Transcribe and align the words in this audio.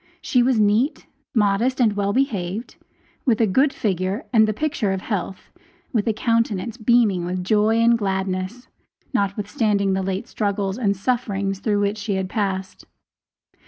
She 0.19 0.41
was 0.41 0.59
neat, 0.59 1.05
modest, 1.35 1.79
and 1.79 1.93
well 1.95 2.11
behaved 2.11 2.75
with 3.23 3.39
a 3.39 3.45
good 3.45 3.71
figure 3.71 4.25
and 4.33 4.47
the 4.47 4.51
picture 4.51 4.91
of 4.93 5.01
health, 5.01 5.51
with 5.93 6.07
a 6.07 6.11
countenance 6.11 6.75
beaming 6.75 7.23
with 7.23 7.43
joy 7.43 7.75
and 7.77 7.95
gladness, 7.99 8.67
notwithstanding 9.13 9.93
the 9.93 10.01
late 10.01 10.27
struggles 10.27 10.79
and 10.79 10.97
sufferings 10.97 11.59
through 11.59 11.81
which 11.81 11.99
she 11.99 12.15
had 12.15 12.29
passed. 12.31 12.87